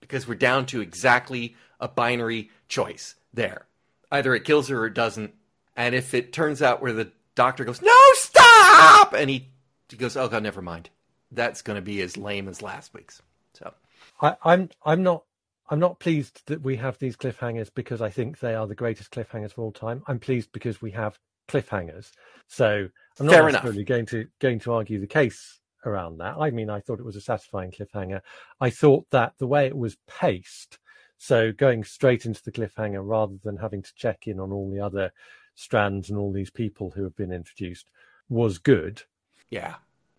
Because 0.00 0.28
we're 0.28 0.34
down 0.34 0.66
to 0.66 0.82
exactly 0.82 1.56
a 1.80 1.88
binary 1.88 2.50
choice 2.68 3.14
there. 3.32 3.64
Either 4.10 4.34
it 4.34 4.44
kills 4.44 4.68
her 4.68 4.82
or 4.82 4.86
it 4.86 4.94
doesn't. 4.94 5.32
And 5.78 5.94
if 5.94 6.12
it 6.12 6.34
turns 6.34 6.60
out 6.60 6.82
where 6.82 6.92
the 6.92 7.10
doctor 7.34 7.64
goes, 7.64 7.80
"No, 7.80 7.96
stop!" 8.16 9.14
and 9.14 9.30
he 9.30 9.48
he 9.88 9.96
goes, 9.96 10.14
"Oh 10.14 10.28
god, 10.28 10.42
never 10.42 10.60
mind." 10.60 10.90
That's 11.32 11.62
going 11.62 11.76
to 11.76 11.82
be 11.82 12.00
as 12.02 12.16
lame 12.16 12.48
as 12.48 12.62
last 12.62 12.94
week's. 12.94 13.22
So 13.54 13.72
I, 14.20 14.36
I'm 14.44 14.68
I'm 14.84 15.02
not 15.02 15.24
I'm 15.70 15.80
not 15.80 15.98
pleased 16.00 16.42
that 16.46 16.62
we 16.62 16.76
have 16.76 16.98
these 16.98 17.16
cliffhangers 17.16 17.70
because 17.74 18.02
I 18.02 18.10
think 18.10 18.38
they 18.38 18.54
are 18.54 18.66
the 18.66 18.74
greatest 18.74 19.10
cliffhangers 19.10 19.52
of 19.52 19.58
all 19.58 19.72
time. 19.72 20.02
I'm 20.06 20.18
pleased 20.18 20.50
because 20.52 20.82
we 20.82 20.90
have 20.92 21.18
cliffhangers. 21.48 22.10
So 22.46 22.88
I'm 23.18 23.26
not 23.26 23.32
Fair 23.32 23.44
necessarily 23.46 23.78
enough. 23.80 23.88
going 23.88 24.06
to 24.06 24.26
going 24.40 24.58
to 24.60 24.72
argue 24.72 25.00
the 25.00 25.06
case 25.06 25.60
around 25.84 26.18
that. 26.18 26.36
I 26.38 26.50
mean, 26.50 26.70
I 26.70 26.80
thought 26.80 27.00
it 27.00 27.04
was 27.04 27.16
a 27.16 27.20
satisfying 27.20 27.70
cliffhanger. 27.72 28.20
I 28.60 28.70
thought 28.70 29.06
that 29.10 29.34
the 29.38 29.46
way 29.46 29.66
it 29.66 29.76
was 29.76 29.96
paced, 30.06 30.78
so 31.18 31.52
going 31.52 31.84
straight 31.84 32.26
into 32.26 32.42
the 32.42 32.52
cliffhanger 32.52 33.00
rather 33.02 33.34
than 33.42 33.56
having 33.56 33.82
to 33.82 33.94
check 33.94 34.26
in 34.26 34.38
on 34.38 34.52
all 34.52 34.70
the 34.70 34.80
other 34.80 35.12
strands 35.54 36.08
and 36.08 36.18
all 36.18 36.32
these 36.32 36.50
people 36.50 36.90
who 36.90 37.02
have 37.04 37.16
been 37.16 37.32
introduced, 37.32 37.90
was 38.28 38.58
good. 38.58 39.02
yeah, 39.50 39.74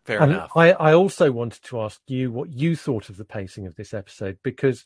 fair 0.05 0.21
And 0.21 0.31
enough. 0.31 0.51
I, 0.55 0.71
I 0.71 0.93
also 0.93 1.31
wanted 1.31 1.63
to 1.63 1.81
ask 1.81 2.01
you 2.07 2.31
what 2.31 2.51
you 2.51 2.75
thought 2.75 3.09
of 3.09 3.17
the 3.17 3.25
pacing 3.25 3.67
of 3.67 3.75
this 3.75 3.93
episode 3.93 4.37
because 4.43 4.85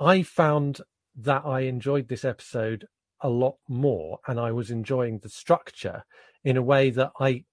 I 0.00 0.22
found 0.22 0.80
that 1.16 1.42
I 1.44 1.60
enjoyed 1.60 2.08
this 2.08 2.24
episode 2.24 2.86
a 3.20 3.28
lot 3.28 3.56
more 3.68 4.18
and 4.26 4.38
I 4.38 4.52
was 4.52 4.70
enjoying 4.70 5.18
the 5.18 5.28
structure 5.28 6.04
in 6.44 6.56
a 6.56 6.62
way 6.62 6.90
that 6.90 7.10
I 7.18 7.44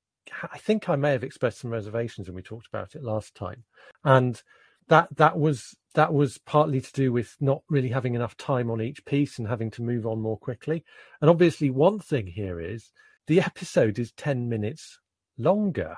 I 0.52 0.58
think 0.58 0.90
I 0.90 0.96
may 0.96 1.12
have 1.12 1.24
expressed 1.24 1.60
some 1.60 1.72
reservations 1.72 2.28
when 2.28 2.36
we 2.36 2.42
talked 2.42 2.68
about 2.68 2.96
it 2.96 3.04
last 3.04 3.36
time. 3.36 3.64
And 4.04 4.42
that 4.88 5.08
that 5.18 5.38
was 5.38 5.76
that 5.94 6.14
was 6.14 6.38
partly 6.40 6.82
to 6.82 6.92
do 6.94 7.12
with 7.12 7.36
not 7.40 7.62
really 7.70 7.90
having 7.90 8.16
enough 8.16 8.36
time 8.38 8.70
on 8.70 8.82
each 8.82 9.06
piece 9.06 9.40
and 9.40 9.48
having 9.48 9.72
to 9.72 9.82
move 9.82 10.06
on 10.06 10.20
more 10.20 10.38
quickly. 10.38 10.84
And 11.22 11.30
obviously 11.30 11.70
one 11.70 12.00
thing 12.00 12.28
here 12.28 12.60
is 12.60 12.92
the 13.28 13.42
episode 13.42 13.98
is 13.98 14.12
10 14.14 14.50
minutes 14.50 15.00
longer. 15.38 15.98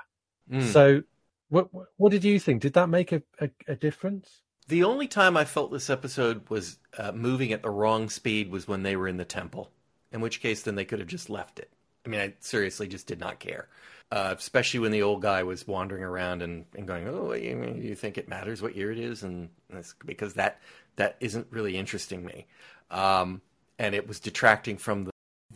Mm. 0.50 0.72
So, 0.72 1.02
what 1.48 1.68
what 1.96 2.10
did 2.10 2.24
you 2.24 2.38
think? 2.38 2.62
Did 2.62 2.74
that 2.74 2.88
make 2.88 3.12
a, 3.12 3.22
a, 3.40 3.50
a 3.66 3.76
difference? 3.76 4.40
The 4.68 4.84
only 4.84 5.08
time 5.08 5.36
I 5.36 5.44
felt 5.44 5.72
this 5.72 5.88
episode 5.88 6.48
was 6.50 6.78
uh, 6.98 7.12
moving 7.12 7.52
at 7.52 7.62
the 7.62 7.70
wrong 7.70 8.10
speed 8.10 8.50
was 8.50 8.68
when 8.68 8.82
they 8.82 8.96
were 8.96 9.08
in 9.08 9.16
the 9.16 9.24
temple. 9.24 9.70
In 10.12 10.20
which 10.20 10.40
case, 10.40 10.62
then 10.62 10.74
they 10.74 10.84
could 10.84 10.98
have 10.98 11.08
just 11.08 11.30
left 11.30 11.58
it. 11.58 11.70
I 12.04 12.08
mean, 12.08 12.20
I 12.20 12.34
seriously 12.40 12.88
just 12.88 13.06
did 13.06 13.20
not 13.20 13.38
care. 13.38 13.68
Uh, 14.10 14.34
especially 14.36 14.80
when 14.80 14.92
the 14.92 15.02
old 15.02 15.20
guy 15.20 15.42
was 15.42 15.66
wandering 15.66 16.02
around 16.02 16.40
and, 16.40 16.64
and 16.74 16.86
going, 16.86 17.06
"Oh, 17.06 17.34
you, 17.34 17.76
you 17.78 17.94
think 17.94 18.16
it 18.16 18.28
matters 18.28 18.62
what 18.62 18.74
year 18.74 18.90
it 18.90 18.98
is?" 18.98 19.22
And 19.22 19.50
that's 19.68 19.94
because 20.04 20.34
that 20.34 20.60
that 20.96 21.16
isn't 21.20 21.46
really 21.50 21.76
interesting 21.76 22.24
me. 22.24 22.46
Um, 22.90 23.42
and 23.78 23.94
it 23.94 24.08
was 24.08 24.18
detracting 24.18 24.78
from 24.78 25.04
the 25.04 25.10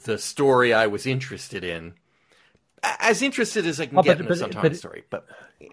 the 0.04 0.18
story 0.18 0.72
I 0.72 0.86
was 0.86 1.06
interested 1.06 1.64
in. 1.64 1.94
A- 2.82 3.04
As 3.04 3.22
interested 3.22 3.66
as 3.66 3.80
I 3.80 3.86
can 3.86 3.98
Oh, 3.98 4.02
get 4.02 4.18
but- 4.18 4.26
in 4.30 4.38
but- 4.52 4.62
but- 4.62 4.76
story, 4.76 5.04
but 5.10 5.26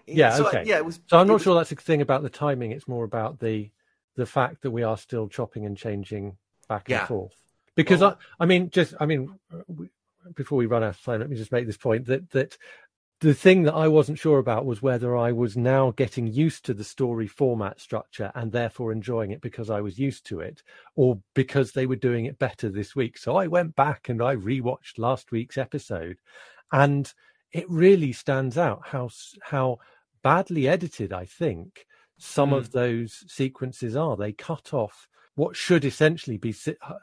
Yeah, 0.06 0.34
so, 0.34 0.48
okay. 0.48 0.64
yeah, 0.66 0.76
it 0.76 0.84
was. 0.84 1.00
So 1.08 1.18
I'm 1.18 1.26
not 1.26 1.34
was- 1.34 1.42
sure 1.42 1.54
that's 1.56 1.70
the 1.70 1.76
thing 1.76 2.00
about 2.02 2.22
the 2.22 2.30
timing. 2.30 2.70
It's 2.72 2.88
more 2.88 3.04
about 3.04 3.40
the 3.40 3.70
the 4.16 4.26
fact 4.26 4.62
that 4.62 4.70
we 4.72 4.82
are 4.82 4.98
still 4.98 5.28
chopping 5.28 5.64
and 5.64 5.76
changing 5.76 6.36
back 6.68 6.82
and 6.88 6.92
Yeah. 7.00 7.06
forth. 7.06 7.34
Because 7.74 8.00
Well- 8.00 8.18
I, 8.38 8.44
I 8.44 8.46
mean, 8.46 8.68
just 8.70 8.94
I 9.00 9.06
mean, 9.06 9.38
before 10.34 10.58
we 10.58 10.66
run 10.66 10.82
out 10.82 10.90
of 10.90 11.02
time, 11.02 11.20
let 11.20 11.30
me 11.30 11.36
just 11.36 11.52
make 11.52 11.66
this 11.66 11.76
point 11.76 12.06
that 12.06 12.30
that 12.30 12.56
the 13.20 13.34
thing 13.34 13.64
that 13.64 13.74
I 13.74 13.86
wasn't 13.88 14.18
sure 14.18 14.38
about 14.38 14.64
was 14.64 14.80
whether 14.80 15.14
I 15.16 15.32
was 15.32 15.54
now 15.56 15.90
getting 15.90 16.26
used 16.26 16.64
to 16.66 16.74
the 16.74 16.84
story 16.84 17.26
format 17.26 17.78
structure 17.78 18.32
and 18.34 18.50
therefore 18.50 18.92
enjoying 18.92 19.30
it 19.30 19.42
because 19.42 19.68
I 19.68 19.80
was 19.82 19.98
used 19.98 20.24
to 20.26 20.40
it, 20.40 20.62
or 20.96 21.20
because 21.34 21.72
they 21.72 21.84
were 21.86 21.96
doing 21.96 22.24
it 22.24 22.38
better 22.38 22.70
this 22.70 22.96
week. 22.96 23.18
So 23.18 23.36
I 23.36 23.46
went 23.46 23.76
back 23.76 24.08
and 24.08 24.22
I 24.22 24.36
rewatched 24.36 24.96
last 24.98 25.32
week's 25.32 25.58
episode, 25.58 26.16
and 26.72 27.12
it 27.52 27.68
really 27.68 28.12
stands 28.12 28.56
out 28.58 28.80
how 28.86 29.10
how 29.42 29.78
badly 30.22 30.68
edited 30.68 31.12
I 31.12 31.24
think 31.24 31.86
some 32.18 32.52
Hmm. 32.52 32.52
of 32.52 32.70
those 32.72 33.24
sequences 33.28 33.96
are. 33.96 34.16
They 34.16 34.32
cut 34.32 34.74
off 34.74 35.08
what 35.34 35.56
should 35.56 35.84
essentially 35.84 36.36
be 36.36 36.54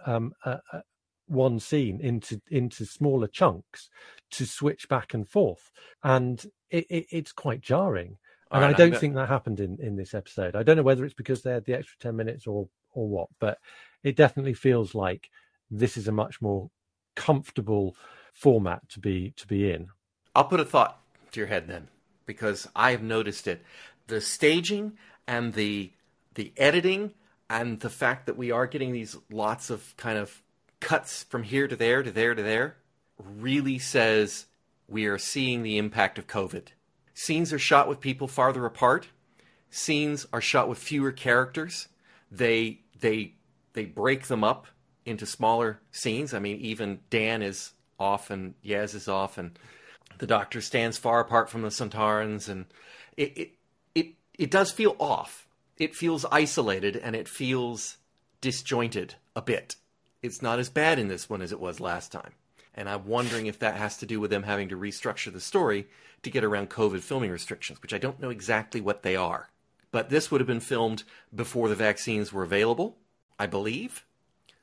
um, 0.05 0.33
uh, 0.45 0.57
uh, 0.71 0.81
one 1.27 1.59
scene 1.59 1.99
into 2.01 2.41
into 2.49 2.85
smaller 2.85 3.27
chunks 3.27 3.89
to 4.31 4.45
switch 4.45 4.87
back 4.87 5.13
and 5.13 5.27
forth, 5.27 5.71
and 6.03 6.45
it, 6.69 6.85
it, 6.89 7.05
it's 7.11 7.31
quite 7.31 7.61
jarring. 7.61 8.17
And 8.53 8.63
right, 8.63 8.69
I 8.69 8.73
don't 8.73 8.95
think 8.95 9.15
that 9.15 9.27
happened 9.27 9.59
in, 9.59 9.77
in 9.81 9.95
this 9.95 10.13
episode. 10.13 10.55
I 10.55 10.63
don't 10.63 10.77
know 10.77 10.83
whether 10.83 11.03
it's 11.03 11.13
because 11.13 11.41
they 11.41 11.51
had 11.51 11.65
the 11.65 11.73
extra 11.73 11.97
ten 11.99 12.15
minutes 12.15 12.47
or 12.47 12.69
or 12.91 13.07
what, 13.07 13.29
but 13.39 13.57
it 14.03 14.15
definitely 14.15 14.53
feels 14.53 14.95
like 14.95 15.29
this 15.69 15.97
is 15.97 16.07
a 16.07 16.11
much 16.13 16.41
more 16.41 16.69
comfortable 17.15 17.95
format 18.37 18.87
to 18.89 18.99
be 18.99 19.33
to 19.35 19.47
be 19.47 19.71
in. 19.71 19.87
I'll 20.35 20.45
put 20.45 20.59
a 20.59 20.65
thought 20.65 21.01
to 21.31 21.39
your 21.39 21.47
head 21.47 21.67
then, 21.67 21.87
because 22.27 22.67
I 22.75 22.91
have 22.91 23.01
noticed 23.01 23.47
it. 23.47 23.63
The 24.05 24.21
staging 24.21 24.93
and 25.27 25.53
the 25.53 25.91
the 26.35 26.53
editing 26.55 27.13
and 27.49 27.79
the 27.79 27.89
fact 27.89 28.27
that 28.27 28.37
we 28.37 28.51
are 28.51 28.67
getting 28.67 28.91
these 28.91 29.17
lots 29.31 29.69
of 29.69 29.95
kind 29.97 30.19
of 30.19 30.43
cuts 30.79 31.23
from 31.23 31.43
here 31.43 31.67
to 31.67 31.75
there 31.75 32.03
to 32.03 32.11
there 32.11 32.35
to 32.35 32.43
there 32.43 32.75
really 33.17 33.79
says 33.79 34.45
we 34.87 35.07
are 35.07 35.17
seeing 35.17 35.63
the 35.63 35.79
impact 35.79 36.19
of 36.19 36.27
COVID. 36.27 36.67
Scenes 37.15 37.51
are 37.51 37.59
shot 37.59 37.87
with 37.87 37.99
people 37.99 38.27
farther 38.27 38.65
apart. 38.65 39.07
Scenes 39.71 40.27
are 40.31 40.41
shot 40.41 40.69
with 40.69 40.77
fewer 40.77 41.11
characters. 41.11 41.87
They 42.31 42.81
they 42.99 43.33
they 43.73 43.85
break 43.85 44.27
them 44.27 44.43
up 44.43 44.67
into 45.05 45.25
smaller 45.25 45.79
scenes. 45.91 46.33
I 46.35 46.39
mean, 46.39 46.57
even 46.57 46.99
Dan 47.09 47.41
is 47.41 47.71
off 47.99 48.29
and 48.29 48.53
Yaz 48.63 48.95
is 48.95 49.07
off, 49.07 49.37
and 49.37 49.57
the 50.17 50.27
Doctor 50.27 50.61
stands 50.61 50.97
far 50.97 51.19
apart 51.19 51.49
from 51.49 51.61
the 51.61 51.69
Sontarans, 51.69 52.49
and 52.49 52.65
it 53.15 53.37
it 53.37 53.51
it, 53.95 54.07
it 54.37 54.51
does 54.51 54.71
feel 54.71 54.95
off. 54.99 55.47
It 55.77 55.95
feels 55.95 56.25
isolated 56.31 56.95
and 56.97 57.15
it 57.15 57.27
feels 57.27 57.97
disjointed 58.41 59.15
a 59.35 59.41
bit. 59.41 59.75
It's 60.23 60.41
not 60.41 60.59
as 60.59 60.69
bad 60.69 60.97
in 60.97 61.07
this 61.07 61.29
one 61.29 61.41
as 61.41 61.51
it 61.51 61.59
was 61.59 61.79
last 61.79 62.11
time. 62.11 62.31
And 62.73 62.87
I'm 62.89 63.05
wondering 63.05 63.47
if 63.47 63.59
that 63.59 63.75
has 63.75 63.97
to 63.97 64.05
do 64.05 64.19
with 64.19 64.29
them 64.29 64.43
having 64.43 64.69
to 64.69 64.77
restructure 64.77 65.33
the 65.33 65.39
story 65.39 65.87
to 66.23 66.29
get 66.29 66.43
around 66.43 66.69
COVID 66.69 67.01
filming 67.01 67.31
restrictions, 67.31 67.81
which 67.81 67.93
I 67.93 67.97
don't 67.97 68.19
know 68.19 68.29
exactly 68.29 68.81
what 68.81 69.03
they 69.03 69.15
are. 69.15 69.49
But 69.91 70.09
this 70.09 70.29
would 70.29 70.41
have 70.41 70.47
been 70.47 70.59
filmed 70.59 71.03
before 71.33 71.69
the 71.69 71.75
vaccines 71.75 72.33
were 72.33 72.43
available, 72.43 72.97
I 73.39 73.47
believe. 73.47 74.05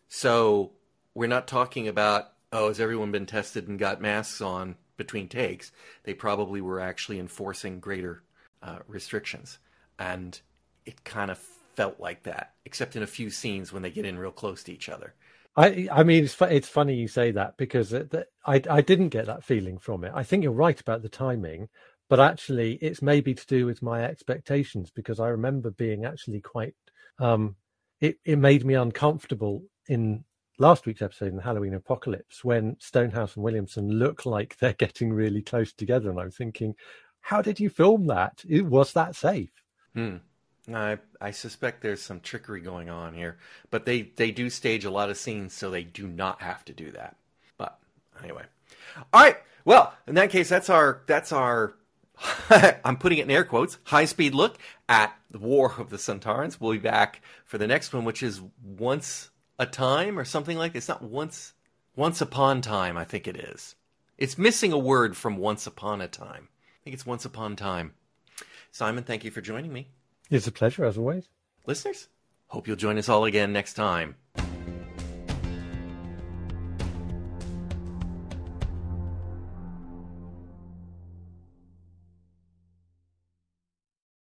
So 0.09 0.73
we're 1.15 1.27
not 1.27 1.49
talking 1.49 1.89
about, 1.89 2.33
oh, 2.55 2.69
has 2.69 2.81
everyone 2.81 3.11
been 3.11 3.27
tested 3.27 3.69
and 3.69 3.79
got 3.79 4.01
masks 4.01 4.41
on 4.41 4.77
between 4.97 5.29
takes? 5.29 5.73
They 6.05 6.15
probably 6.15 6.61
were 6.61 6.81
actually 6.81 7.19
enforcing 7.19 7.81
greater 7.81 8.23
uh, 8.63 8.79
restrictions. 8.87 9.59
And 9.99 10.41
it 10.87 11.05
kind 11.05 11.31
of 11.31 11.39
felt 11.39 11.99
like 11.99 12.23
that, 12.23 12.55
except 12.65 12.97
in 12.97 13.03
a 13.03 13.09
few 13.09 13.29
scenes 13.29 13.73
when 13.73 13.83
they 13.83 13.91
get 13.91 14.07
in 14.07 14.19
real 14.19 14.31
close 14.31 14.63
to 14.65 14.73
each 14.73 14.89
other. 14.89 15.15
I 15.57 15.89
I 15.91 16.03
mean 16.03 16.25
it's 16.25 16.35
fu- 16.35 16.45
it's 16.47 16.69
funny 16.69 16.95
you 16.95 17.07
say 17.07 17.31
that 17.33 17.57
because 17.57 17.93
it, 17.93 18.11
that, 18.11 18.29
I 18.45 18.61
I 18.69 18.81
didn't 18.81 19.11
get 19.11 19.27
that 19.27 19.45
feeling 19.45 19.79
from 19.79 20.03
it. 20.05 20.13
I 20.15 20.25
think 20.25 20.43
you're 20.43 20.53
right 20.53 20.81
about 20.81 21.03
the 21.03 21.09
timing, 21.09 21.69
but 22.09 22.19
actually 22.19 22.75
it's 22.75 23.03
maybe 23.03 23.35
to 23.35 23.47
do 23.47 23.67
with 23.67 23.81
my 23.83 24.03
expectations 24.03 24.91
because 24.91 25.21
I 25.21 25.29
remember 25.29 25.71
being 25.71 26.05
actually 26.05 26.41
quite 26.41 26.75
um 27.21 27.55
it 28.01 28.19
it 28.25 28.37
made 28.37 28.65
me 28.65 28.75
uncomfortable 28.75 29.63
in 29.87 30.25
last 30.59 30.87
week's 30.87 31.03
episode 31.03 31.29
in 31.29 31.37
the 31.37 31.43
Halloween 31.43 31.75
Apocalypse 31.75 32.45
when 32.45 32.77
Stonehouse 32.79 33.35
and 33.35 33.45
Williamson 33.45 33.91
look 33.91 34.25
like 34.25 34.57
they're 34.59 34.73
getting 34.73 35.13
really 35.13 35.43
close 35.43 35.73
together 35.73 36.11
and 36.11 36.21
I'm 36.21 36.31
thinking 36.31 36.75
how 37.25 37.41
did 37.41 37.59
you 37.59 37.71
film 37.71 38.07
that? 38.09 38.45
It, 38.47 38.67
was 38.67 38.93
that 38.93 39.17
safe? 39.17 39.51
Hmm. 39.95 40.17
I 40.73 40.99
I 41.21 41.31
suspect 41.31 41.83
there's 41.83 42.03
some 42.03 42.21
trickery 42.21 42.61
going 42.61 42.89
on 42.89 43.15
here, 43.15 43.39
but 43.71 43.85
they 43.87 44.03
they 44.17 44.31
do 44.31 44.49
stage 44.49 44.85
a 44.85 44.91
lot 44.91 45.11
of 45.11 45.17
scenes, 45.17 45.53
so 45.53 45.71
they 45.71 45.83
do 45.85 46.07
not 46.07 46.41
have 46.43 46.65
to 46.67 46.73
do 46.73 46.91
that. 46.93 47.17
But 47.59 47.79
anyway, 48.23 48.45
all 49.13 49.23
right. 49.23 49.37
Well, 49.65 49.95
in 50.07 50.15
that 50.15 50.31
case, 50.31 50.49
that's 50.49 50.71
our 50.71 51.03
that's 51.07 51.33
our. 51.33 51.75
I'm 52.85 52.97
putting 52.97 53.19
it 53.19 53.25
in 53.25 53.31
air 53.31 53.45
quotes. 53.45 53.79
High 53.85 54.05
speed 54.05 54.35
look 54.35 54.59
at 54.89 55.15
the 55.31 55.39
War 55.39 55.75
of 55.79 55.91
the 55.91 55.97
Sontarans. 55.97 56.59
We'll 56.61 56.73
be 56.73 56.79
back 56.79 57.23
for 57.45 57.59
the 57.59 57.67
next 57.67 57.93
one, 57.93 58.05
which 58.05 58.23
is 58.23 58.41
once 58.63 59.31
a 59.59 59.67
time 59.67 60.19
or 60.19 60.25
something 60.25 60.57
like 60.57 60.73
this. 60.73 60.89
Not 60.89 61.03
once 61.03 61.53
once 61.97 62.21
upon 62.21 62.61
time. 62.61 62.97
I 62.97 63.05
think 63.05 63.27
it 63.27 63.37
is. 63.37 63.75
It's 64.19 64.39
missing 64.39 64.73
a 64.73 64.79
word 64.79 65.17
from 65.17 65.37
once 65.37 65.67
upon 65.67 66.01
a 66.01 66.09
time. 66.09 66.49
I 66.51 66.79
think 66.85 66.95
it's 66.95 67.07
once 67.07 67.25
upon 67.25 67.57
time. 67.57 67.95
Simon, 68.71 69.05
thank 69.05 69.25
you 69.25 69.31
for 69.31 69.41
joining 69.41 69.73
me. 69.73 69.89
It's 70.31 70.47
a 70.47 70.53
pleasure 70.53 70.85
as 70.85 70.99
always. 70.99 71.29
Listeners, 71.67 72.09
hope 72.49 72.67
you'll 72.67 72.77
join 72.77 72.99
us 72.99 73.09
all 73.09 73.25
again 73.25 73.53
next 73.53 73.75
time 73.75 74.17